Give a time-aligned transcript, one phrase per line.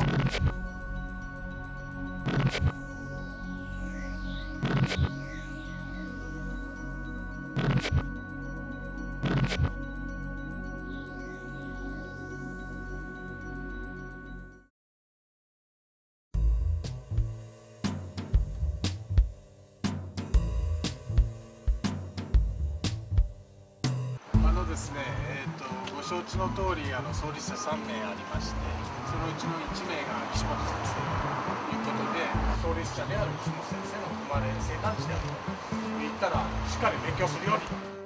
[0.00, 0.61] Oh.
[24.62, 28.62] とですね、えーと、ご承知の通りあの創立者3名ありまして
[29.10, 32.22] そのうちの1名が岸本先生ということで
[32.62, 35.34] 創立者である岸本先生の生まれ生誕地であると
[35.98, 38.01] 言ったらしっかり勉強するように。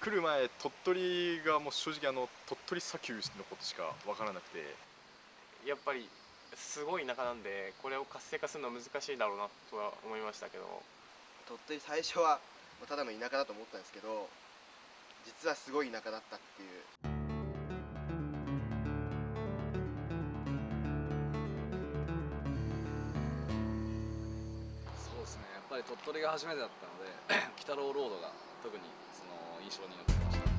[0.00, 4.88] 来る前鳥取がもう正直あの鳥取砂丘のことしか分からなくて。
[5.66, 6.08] やっぱり
[6.54, 10.64] すごい田舎なんでこれを活性化するのは難しいだろうなとは思いましたけど。
[11.48, 12.38] 鳥取最初は
[12.86, 14.28] ただの田舎だと思ったんですけど
[15.24, 16.68] 実はすごい田舎だったっていう。
[24.92, 25.42] そうですね。
[25.56, 28.30] やっぱり鳥取が初めてだったので 鬼太郎ロードが
[28.62, 28.84] 特に
[29.68, 30.58] 印象に残ってました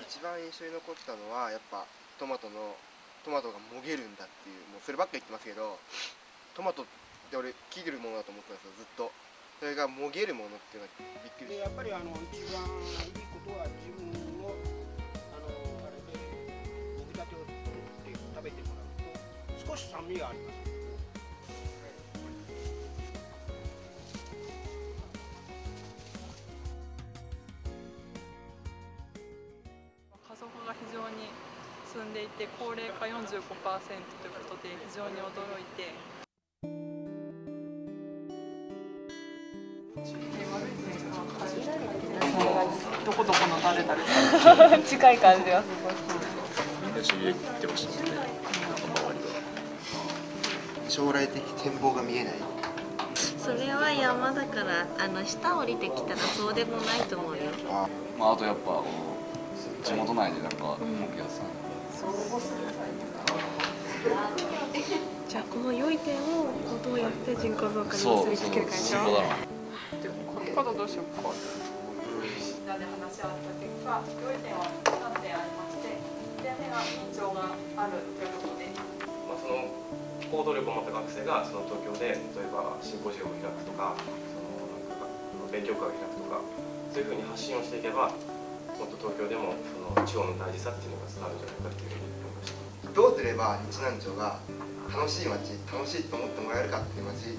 [0.00, 1.84] 一番印象に残ったのはやっぱ
[2.18, 2.76] トマトの
[3.24, 5.80] トマトがもげるんだっていうもうそればっか言ってますけど
[6.54, 6.86] トマトっ
[7.30, 9.29] て俺切るものだと思ってたんですよずっと。
[9.60, 12.64] それがもげるものっていうのはびっくりでやっぱりあの一番
[13.04, 14.08] いいことは自分
[14.40, 15.52] をあの
[15.84, 16.16] あれで
[16.96, 19.20] もぎたてを取って食べてもらうと
[19.60, 20.64] 少し酸味があります。
[30.24, 31.28] 家族が非常に
[31.84, 33.52] 進んでいて高齢化45%という
[34.40, 35.92] ことで非常に驚いて
[43.04, 45.62] どこどこの誰々近い感じは
[46.86, 48.12] みんな知り合いってましたもん。
[48.12, 49.20] ね周り
[50.84, 52.34] が将来的展望が見えない
[53.36, 58.82] それは山だからあの下降りてきたらそうでもないと思うよあまああとやっぱ
[59.82, 60.78] 地元内でなんか本
[61.14, 61.46] 気屋さん
[65.28, 66.46] じゃあこの良い点を
[66.84, 69.49] どうやって人口増加に結びつけるかでしょ
[69.90, 73.90] そこだな書き方どうしようかみんなで話し合った結果
[74.22, 75.98] 良い点は3点ありまして
[76.38, 78.70] 1点目が緊張があるということで
[79.30, 79.70] まあ、その
[80.26, 84.06] 行動力を持った学生がその東京で例えばシンポジウムを開くとかそ
[85.38, 86.42] の勉強会を開くとか
[86.90, 92.90] そういうふうに発信をしていけばもっと東京でもその地方の大事さっていうのが伝わるんじゃないかっていうふうに思いました。
[92.90, 94.38] どうすれば日南町が
[94.90, 97.38] 楽しい町楽しいと思ってもらえるかっていう町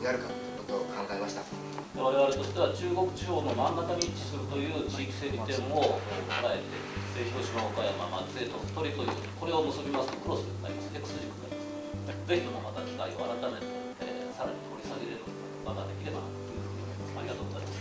[0.00, 1.44] なるかっていうことを考えました
[1.94, 11.62] 我々としては中国地方の真ん中に位置するという地域整理点を捉えて広島岡山松江と鳥取というこれを結びますとクロスになります X 軸になり
[12.10, 13.70] ますぜひともまた機会を改めて、
[14.02, 15.24] えーさらに掘り下げれる
[15.64, 17.80] 場ができればというふうに思いますありがとうございます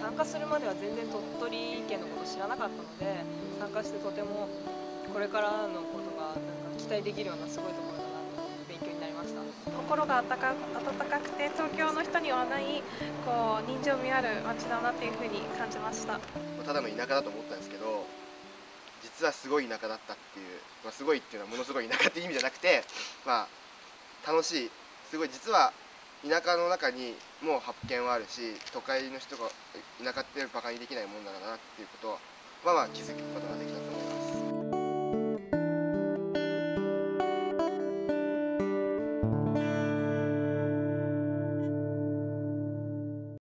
[0.00, 3.20] 参加するまでは全然鳥取県のこと知らなかったので
[3.60, 4.48] 参加してとても
[5.12, 7.97] これからのことがなんか期待できるようなすごいところ
[9.70, 12.82] 心が温か温かくて東京の人にはない
[13.24, 16.18] こう人情味ある街だなっていうふうに感じました。
[16.64, 18.06] ただの田舎だと思ったんですけど
[19.02, 22.84] 実はすごい田舎だったっていう、まあ、すごいっていうのはものすごい田舎っていう意味じゃなくて
[23.26, 23.46] ま
[24.26, 24.70] あ楽しい。
[25.10, 25.72] すごい実は
[26.28, 29.48] 田舎の中にもう発見はあるし都会の人が
[30.04, 32.18] 田舎ってバカにできないもんだなっていうことは
[32.64, 33.97] まあまあ気づくことができたと思います。